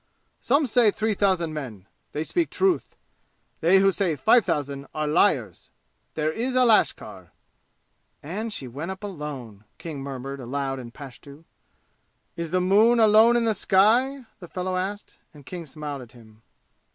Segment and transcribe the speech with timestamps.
[0.39, 1.85] "Some say three thousand men.
[2.11, 2.95] They speak truth.
[3.59, 5.69] They who say five thousand are liars.
[6.15, 7.29] There is a lashkar."
[8.23, 11.45] "And she went up alone?" King murmured aloud in Pashtu.
[12.35, 16.41] "Is the moon alone in the sky?" the fellow asked, and King smiled at him.